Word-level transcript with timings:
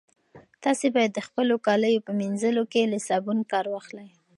تاسي 0.63 0.87
باید 0.95 1.11
د 1.15 1.19
خپلو 1.27 1.55
کاليو 1.67 2.05
په 2.07 2.11
مینځلو 2.19 2.63
کې 2.71 2.91
له 2.91 2.99
صابون 3.07 3.39
کار 3.51 3.65
واخلئ. 3.69 4.09